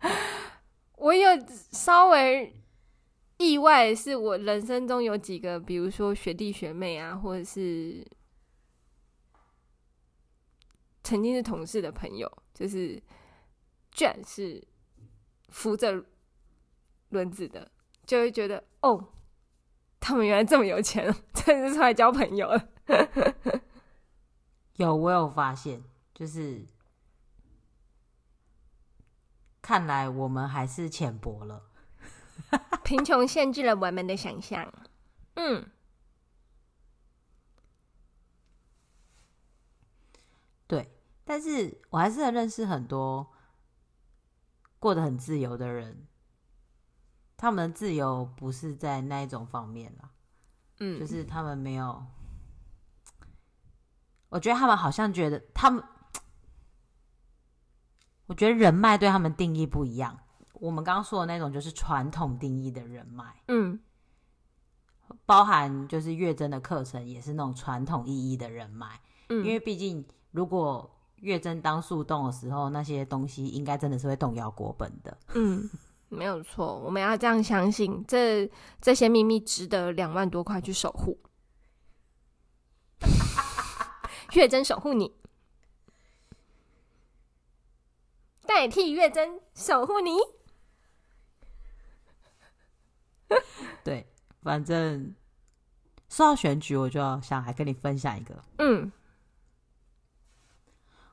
[0.96, 2.58] 我有稍微
[3.36, 8.02] 意外，是我人生中有几个，比如说学弟学妹啊，或者是。
[11.12, 12.98] 曾经是同事的朋友，就是
[13.90, 14.66] 居然是
[15.50, 16.02] 扶着
[17.10, 17.70] 轮子的，
[18.06, 19.12] 就会觉得哦，
[20.00, 22.68] 他们原来这么有钱， 真的是出来交朋友了。
[24.76, 26.64] 有，我有发现，就是
[29.60, 31.62] 看来我们还是浅薄了，
[32.82, 34.72] 贫穷限制了我们的想象。
[35.36, 35.70] 嗯。
[41.24, 43.32] 但是我还是很认识很多
[44.78, 46.06] 过得很自由的人，
[47.36, 50.10] 他们的自由不是在那一种方面啦，
[50.80, 52.04] 嗯，就是他们没有，
[54.28, 55.82] 我觉得他们好像觉得他们，
[58.26, 60.18] 我觉得人脉对他们定义不一样。
[60.54, 63.80] 我们刚刚说的那种就是传统定义的人脉，嗯，
[65.26, 70.88] 包含就是月真的课程也是那种传统意义的人脉，嗯，因为毕竟如果
[71.22, 75.16] 月增当树洞的时候，那些东西应该真的是会动摇国本的。
[75.34, 75.70] 嗯，
[76.08, 81.18] 没有错，我们要这样相信，这这些秘密值得两万多块去守护。
[84.34, 85.14] 月增守护你，
[88.44, 90.16] 代替月增守护你。
[93.84, 94.06] 对，
[94.42, 95.14] 反正
[96.08, 98.42] 说到选举，我就要想来跟你分享一个。
[98.58, 98.90] 嗯。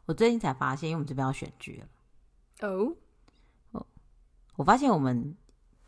[0.09, 2.67] 我最近才发现，因为我们这边要选举了。
[2.67, 2.95] 哦，
[3.73, 3.85] 哦，
[4.55, 5.37] 我发现我们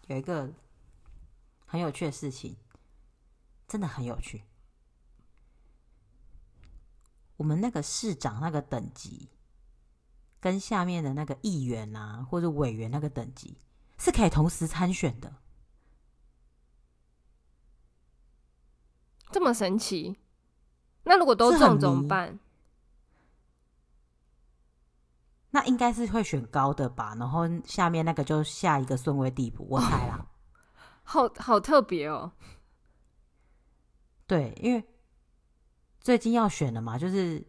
[0.05, 0.47] 有一个
[1.65, 2.55] 很有趣的事情，
[3.67, 4.43] 真的很有趣。
[7.37, 9.27] 我们那个市长那个等级，
[10.39, 13.57] 跟下面的那个议员啊，或者委员那个等级，
[13.97, 15.33] 是可以同时参选的。
[19.31, 20.15] 这么神奇？
[21.05, 22.39] 那如果都中怎么办？
[25.53, 30.25] 那应该是会选高的吧，然后下面那个就下一个顺位递补，我猜啦。
[31.03, 32.31] 好好特别哦。
[34.25, 34.81] 对，因为
[35.99, 37.45] 最近要选的嘛，就是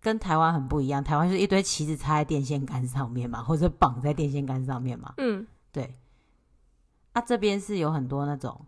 [0.00, 1.04] 跟台湾很不一样。
[1.04, 5.12] 台湾是一堆旗子插在电线杆上面嘛，或者绑在电线杆上面嘛。
[5.18, 5.98] 嗯，对。
[7.12, 8.64] 啊，这边是有很多那种，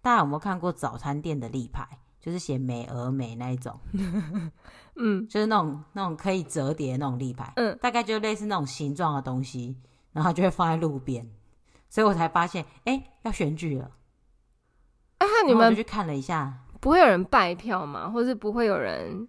[0.00, 1.98] 大家有没有看过早餐店的立牌？
[2.20, 3.78] 就是写美而美那一种，
[4.98, 9.76] 嗯，就是那种那种可以折叠的那种立牌，嗯，大概就类似那种形状的东西，
[10.12, 11.28] 然后就会放在路边，
[11.88, 13.90] 所以我才发现，哎、欸，要选举了。
[15.18, 18.10] 啊，你们去看了一下，不会有人拜票吗？
[18.10, 19.26] 或是不会有人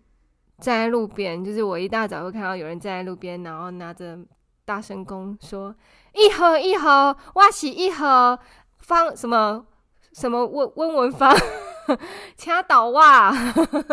[0.60, 1.44] 站在路边？
[1.44, 4.18] 就是我一大早会看到有人站在路边，然后拿着
[4.66, 5.76] 大声公说
[6.14, 8.38] ：“一盒一盒，挖起一盒，
[8.80, 9.66] 方什么
[10.14, 11.36] 什么温温文芳。
[12.38, 13.34] ”掐倒哇！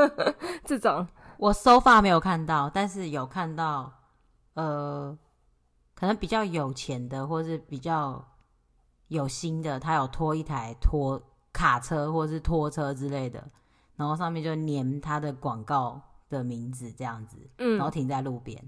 [0.66, 1.06] 这种
[1.38, 3.92] 我 so far 没有看到，但是有看到，
[4.54, 5.16] 呃，
[5.94, 8.24] 可能比较有钱的，或是比较
[9.08, 11.22] 有心的，他有拖一台拖
[11.52, 13.50] 卡车或是拖车之类的，
[13.96, 18.62] 然后上面就粘他的广告的名字这样子，嗯，然后停在路边。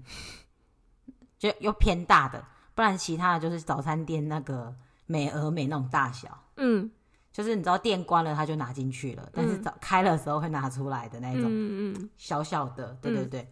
[1.37, 2.45] 就又偏大的，
[2.75, 6.43] 不然其他的就是早餐店那个美俄美那种大小。
[6.57, 6.91] 嗯，
[7.39, 13.41] 就是你知道店关了，他就拿进去了，嗯、但是早开了的时候会拿出来的那种，嗯嗯，小小的，对对对。
[13.43, 13.47] 嗯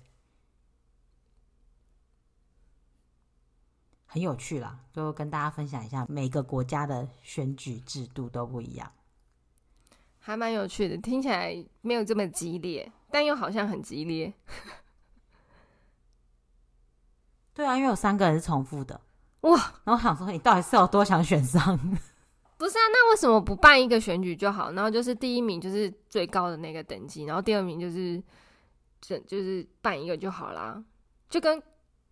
[4.10, 8.92] 很有趣啦，就跟大家分享一下，每个国家的选举制度都不一样，
[10.18, 10.98] 还蛮有趣的。
[10.98, 14.34] 听起来没有这么激烈，但又好像很激烈。
[17.54, 19.00] 对啊，因为有三个人是重复的
[19.42, 19.58] 哇！
[19.84, 21.80] 然后我想说，你到底是有多想选上？
[22.58, 24.72] 不是啊，那为什么不办一个选举就好？
[24.72, 28.22] 然后就是第一名就是最高的那个等级，然后第二名就是
[29.00, 30.84] 这就是办一个就好啦，
[31.30, 31.62] 就跟。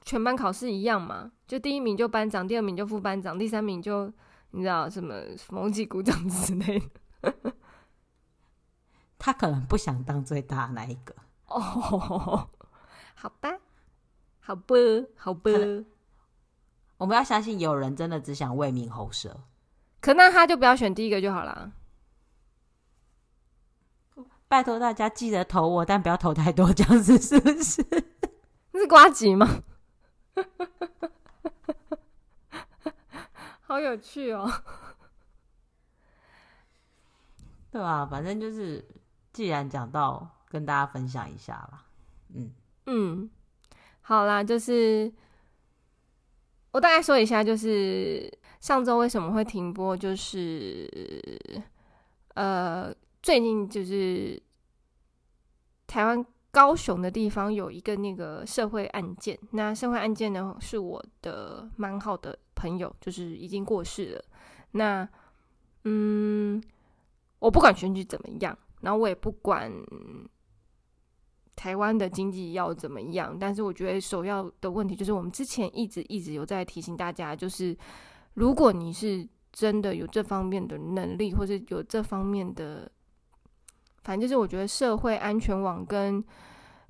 [0.07, 4.05] 全班考试一样嘛，就第一名就班长，第二名就副班长，第三名就
[4.51, 6.79] 你知道什么风纪股长之类
[7.23, 7.33] 的。
[9.17, 11.15] 他可能不想当最大的那一个
[11.47, 11.57] 哦，
[13.15, 13.57] 好吧，
[14.39, 14.75] 好吧，
[15.15, 15.49] 好吧。
[16.97, 19.35] 我们要相信有人真的只想为民喉舌，
[20.05, 21.71] 可那他就不要选第一个就好了。
[24.47, 27.83] 拜托大家记得投我，但不要投太多，这样子是不是？
[28.71, 29.63] 那是瓜吉吗？
[33.61, 34.47] 好有趣哦！
[37.71, 38.87] 对啊，反正就是，
[39.33, 41.83] 既然讲到，跟大家分享一下啦。
[42.35, 42.53] 嗯
[42.85, 43.27] 嗯，
[44.01, 45.11] 好啦，就是
[46.69, 48.31] 我大概说一下，就是
[48.65, 50.89] 上周为什么会停播，就是
[52.33, 52.91] 呃，
[53.21, 54.41] 最近就是
[55.85, 56.25] 台湾。
[56.49, 64.23] 高雄的地方有一个那个社会案件，那社会案件呢，是我的蛮好的朋友，就是已经过世了。
[64.71, 65.05] 那
[65.83, 66.63] 嗯，
[67.39, 69.69] 我不管选举怎么样，然后我也不管
[71.57, 77.77] 台湾的经济要怎么样，但是我觉得首要的问题就是，我们之前一直一直有在提醒大家，就是
[78.35, 82.89] 如果你是真的有这方面的能力，或是有这方面的。
[84.03, 86.23] 反正就是，我觉得社会安全网跟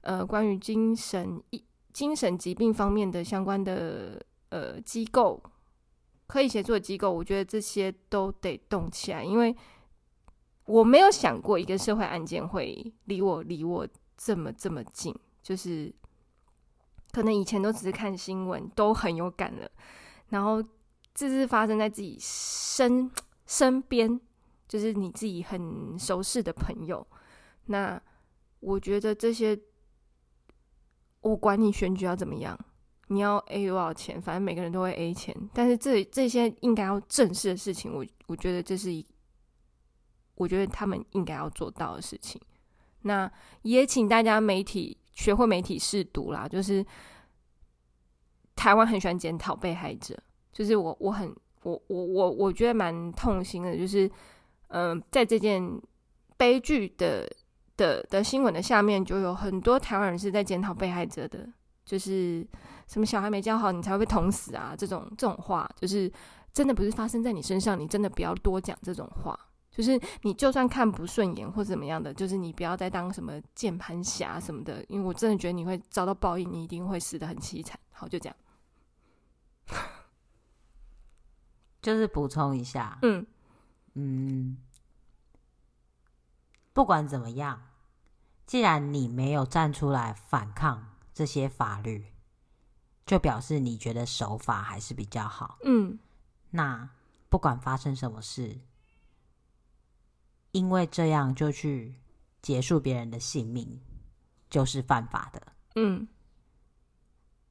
[0.02, 5.42] 呃关于精神一精神疾病方面的相关的呃机构，
[6.28, 9.56] 可以协作机构，我觉得这些都得动起来，因为
[10.66, 13.88] 我没有想过一个社会案件会离我离我
[14.18, 15.90] 这么这么近，就是
[17.14, 19.72] 可能以前都只是看新闻都很有感了，
[20.28, 20.62] 然后
[21.16, 23.10] 这是发生在自己身
[23.48, 24.22] 身边。
[24.68, 27.06] 就是你自己很熟识的朋友，
[27.68, 28.02] 那
[28.60, 29.58] 我觉得这些，
[31.22, 32.60] 我管你选举要怎么样，
[33.08, 35.36] 你要 A 多少钱，反正每个人都会 A 钱。
[35.54, 39.06] 但是这这些应该要正视的事情，我我觉得这是一，
[40.34, 42.42] 我觉得他们应该要做到的事情。
[43.04, 46.84] 那也请大家媒体学会媒体试读啦，就是
[48.56, 50.20] 台湾很喜欢检讨被害者，
[50.56, 51.32] 就是我我很
[51.62, 54.10] 我我我我觉得蛮痛心的，就是。
[54.70, 55.62] 嗯，在这件
[56.38, 57.32] 悲剧的
[57.78, 61.48] 的的新闻的下面，就有很多台湾人是在检讨被害者的，
[61.86, 62.46] 就是
[62.88, 66.12] 什么小孩没教好，你才会被捅死啊，这种这种话，就是
[66.52, 69.40] 真的不是发生在你身上，你真的不要多讲这种话。
[69.72, 77.80] 就是你就算看不顺眼或怎么样的，就是你不要再当什么键盘侠什么的，因为我真的觉得你会遭到报应，你一定会死得很凄惨。
[77.92, 78.36] 好，就这样。
[81.86, 83.24] 就是补充一下，嗯。
[83.94, 84.58] 嗯，
[86.74, 87.62] 不管怎么样，
[88.48, 92.12] 既然你没有站出来反抗这些法律，
[93.06, 95.60] 就表示你觉得守法还是比较好。
[95.64, 96.00] 嗯，
[96.50, 96.90] 那
[97.30, 98.60] 不管发生什么事，
[100.54, 101.94] 因为这样就去
[102.42, 103.80] 结束别人的性命，
[104.50, 105.54] 就是犯法的。
[105.76, 106.08] 嗯，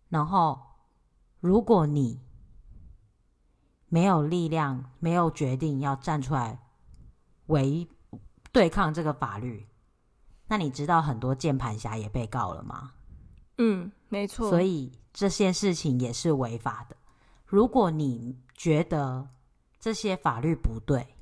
[0.08, 0.60] 然后
[1.38, 2.20] 如果你
[3.94, 6.58] 没有力量，没有决定要站出来
[7.46, 7.86] 为
[8.50, 9.68] 对抗这个法律，
[10.48, 12.90] 那你知道很多键盘侠也被告了吗？
[13.58, 14.50] 嗯，没错。
[14.50, 16.96] 所以这些事情也是违法的。
[17.46, 19.28] 如果你觉得
[19.78, 21.14] 这些法律不对，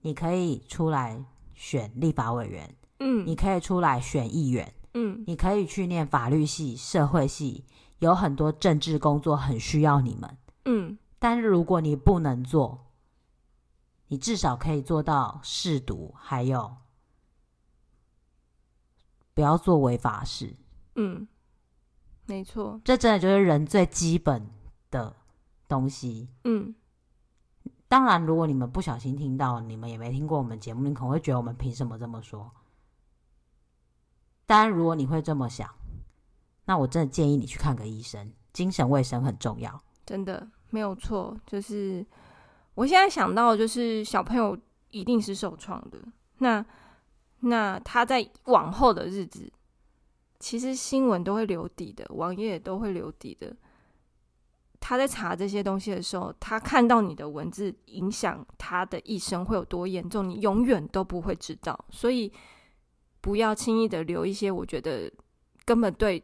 [0.00, 7.66] 你可以出来选立法委员，嗯，你可以出来选议员，嗯，你可以去念法律系、社会系，
[7.98, 10.96] 有很多政治工作很需要你们，嗯。
[11.18, 12.86] 但是如果你不能做，
[14.06, 16.76] 你至少可以做到试读，还有
[19.34, 20.56] 不要做违法事。
[20.94, 21.28] 嗯，
[22.26, 24.48] 没错，这真的就是人最基本
[24.90, 25.14] 的
[25.68, 26.28] 东西。
[26.44, 26.74] 嗯，
[27.86, 32.50] 当然，如果你们不小心听到，你们也没听过我们节目，你可能会觉得我们凭什么这么说？
[34.46, 35.72] 当然，如果你会这么想，
[36.64, 38.32] 那我真的建议你去看个医生。
[38.52, 41.36] 精神卫生很重要，真的没有错。
[41.46, 42.04] 就是
[42.74, 44.56] 我现在想到，就是小朋友
[44.90, 45.98] 一定是受创的。
[46.38, 46.64] 那
[47.40, 49.50] 那他在往后的日子，
[50.38, 53.54] 其实新闻都会留底的，网页都会留底的。
[54.80, 61.84] 他在查这些东西的时候，他看到你的文字影响他的一生会有多严重，你永远都不会知道。
[61.90, 62.32] 所以
[63.20, 65.12] 不要轻易的留一些我觉得
[65.64, 66.22] 根本对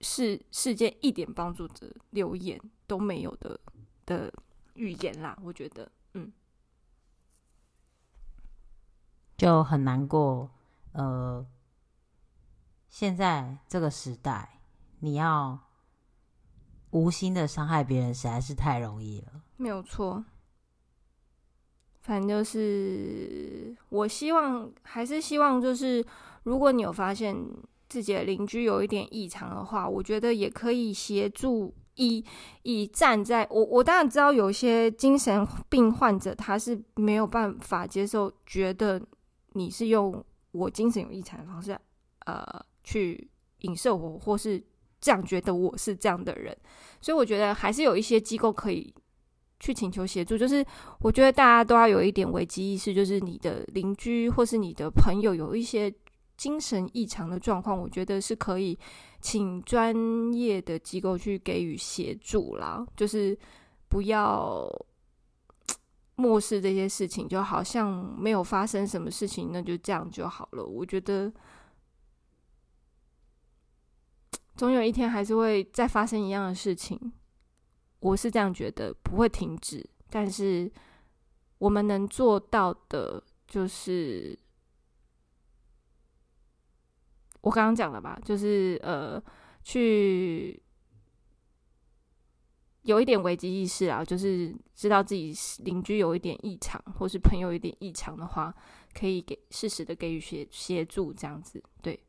[0.00, 3.58] 世世界一点帮助的留言都没有的
[4.04, 4.32] 的
[4.74, 5.38] 预言啦。
[5.42, 6.32] 我觉得，嗯，
[9.36, 10.50] 就很难过。
[10.92, 11.46] 呃，
[12.88, 14.60] 现在这个时代，
[15.00, 15.58] 你要。
[16.92, 20.24] 无心的伤害别人实在是太容易了，没有错。
[22.00, 26.02] 反正就是，我希望还是希望，就是
[26.44, 27.36] 如果你有发现
[27.88, 32.24] 自己的邻居有一点异常的话，我觉得也可以协助以
[32.62, 39.00] 以站在我我当然知道有些精神病患者他是没有办法接受，觉得
[39.52, 41.78] 你是用我精神有异常的方式
[42.26, 42.44] 呃
[42.84, 43.30] 去
[43.60, 44.62] 影射我，或是。
[44.98, 46.56] 这样觉得我是这样的人，
[47.00, 48.92] 所以我觉得还是有一些机构可以
[49.60, 50.36] 去请求协助。
[50.38, 50.64] 就是
[51.00, 55.92] 我觉得大家都要有一点危机意识，就是你的邻居或是你的朋友有一些
[56.36, 58.78] 精神异常的状况，我觉得是可以
[59.20, 59.94] 请专
[60.32, 62.86] 业的机构去给予协助啦。
[62.96, 63.38] 就是
[63.88, 64.68] 不要
[66.16, 70.64] 漠视这些事情，就好像没有发生什么事情，那就这样就好了。
[70.64, 71.32] 我觉得。
[74.56, 76.98] 总有一天还是会再发生一样的事情，
[78.00, 79.86] 我是这样觉得，不会停止。
[80.08, 80.72] 但是
[81.58, 84.34] 我们能做到的，就是
[87.46, 89.22] 我刚刚讲的吧，就是呃，
[89.62, 90.60] 去
[92.82, 95.32] 有一点危机意识啊，就是知道自己
[95.62, 98.52] 邻居有一点异常，或是朋友有一点异常的话，
[98.92, 102.02] 可以给适时的给予协协助，这样子，对。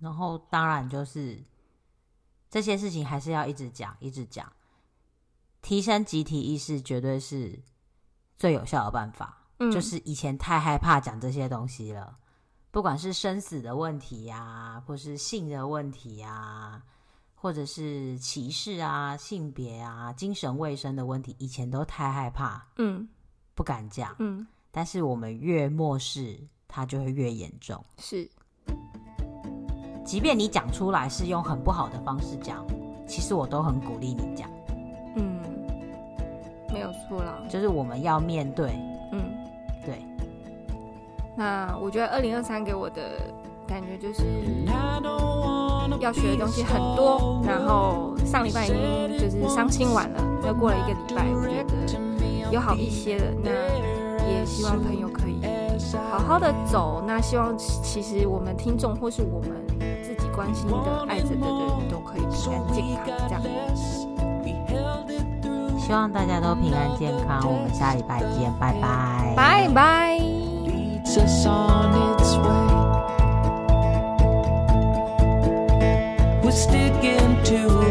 [0.00, 1.42] 然后，当然就是
[2.50, 4.52] 这些事情还是要一直讲，一直讲，
[5.62, 7.62] 提升集体意识绝对是
[8.36, 9.45] 最有效的办法。
[9.58, 12.16] 嗯，就是以前太害怕讲这些东西了，
[12.70, 16.82] 不管是生死的问题呀，或是性的问题呀，
[17.34, 23.08] 或者是歧视啊、性别啊、精神卫生的问题，以前都太害怕，嗯，
[23.54, 24.46] 不敢讲，嗯。
[24.70, 26.38] 但是我们越漠视，
[26.68, 27.82] 它就会越严重。
[27.96, 28.28] 是。
[30.04, 32.62] 即便你讲出来是用很不好的方式讲，
[33.08, 34.50] 其实我都很鼓励你讲。
[35.16, 35.40] 嗯，
[36.70, 37.42] 没有错啦。
[37.48, 38.78] 就是我们要面对。
[41.36, 43.02] 那我觉得二零二三给我的
[43.66, 44.22] 感觉就是
[46.00, 47.42] 要学的东西很多。
[47.46, 48.76] 然后上礼拜已经
[49.18, 53.24] 就是伤心完了，又过了一个礼拜，我觉得有好一些了。
[53.42, 53.50] 那
[54.28, 55.40] 也希望朋友可以
[56.10, 57.02] 好好的走。
[57.06, 59.50] 那希望其实我们听众或是我们
[60.02, 60.26] 自己。
[60.36, 63.42] 关心的爱着的人都可以平安健康，这样。
[65.78, 70.15] 希望大家都平安健康，我们下礼拜见，拜拜，拜拜。
[71.18, 72.66] Us on its way.
[76.42, 77.85] We're sticking to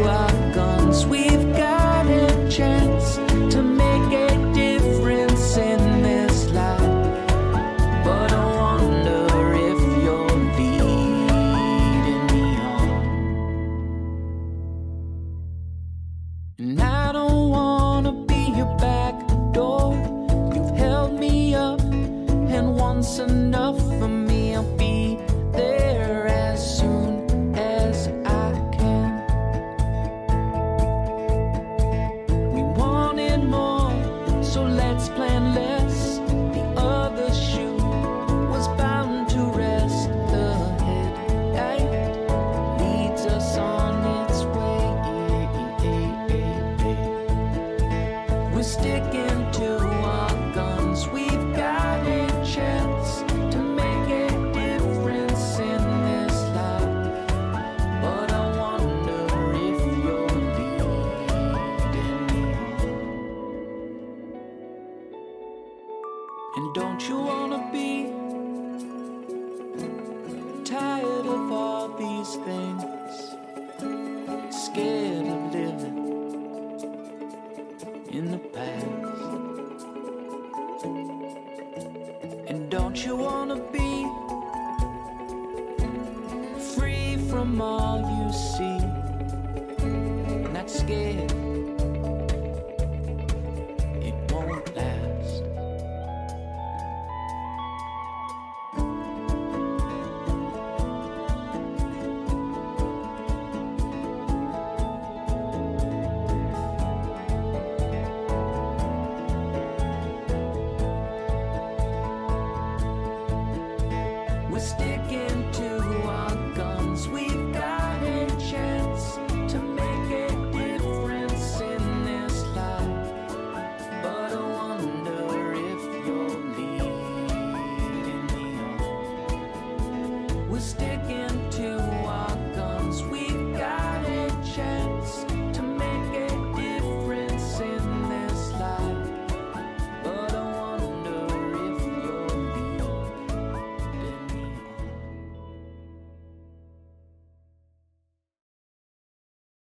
[66.56, 68.15] And don't you wanna be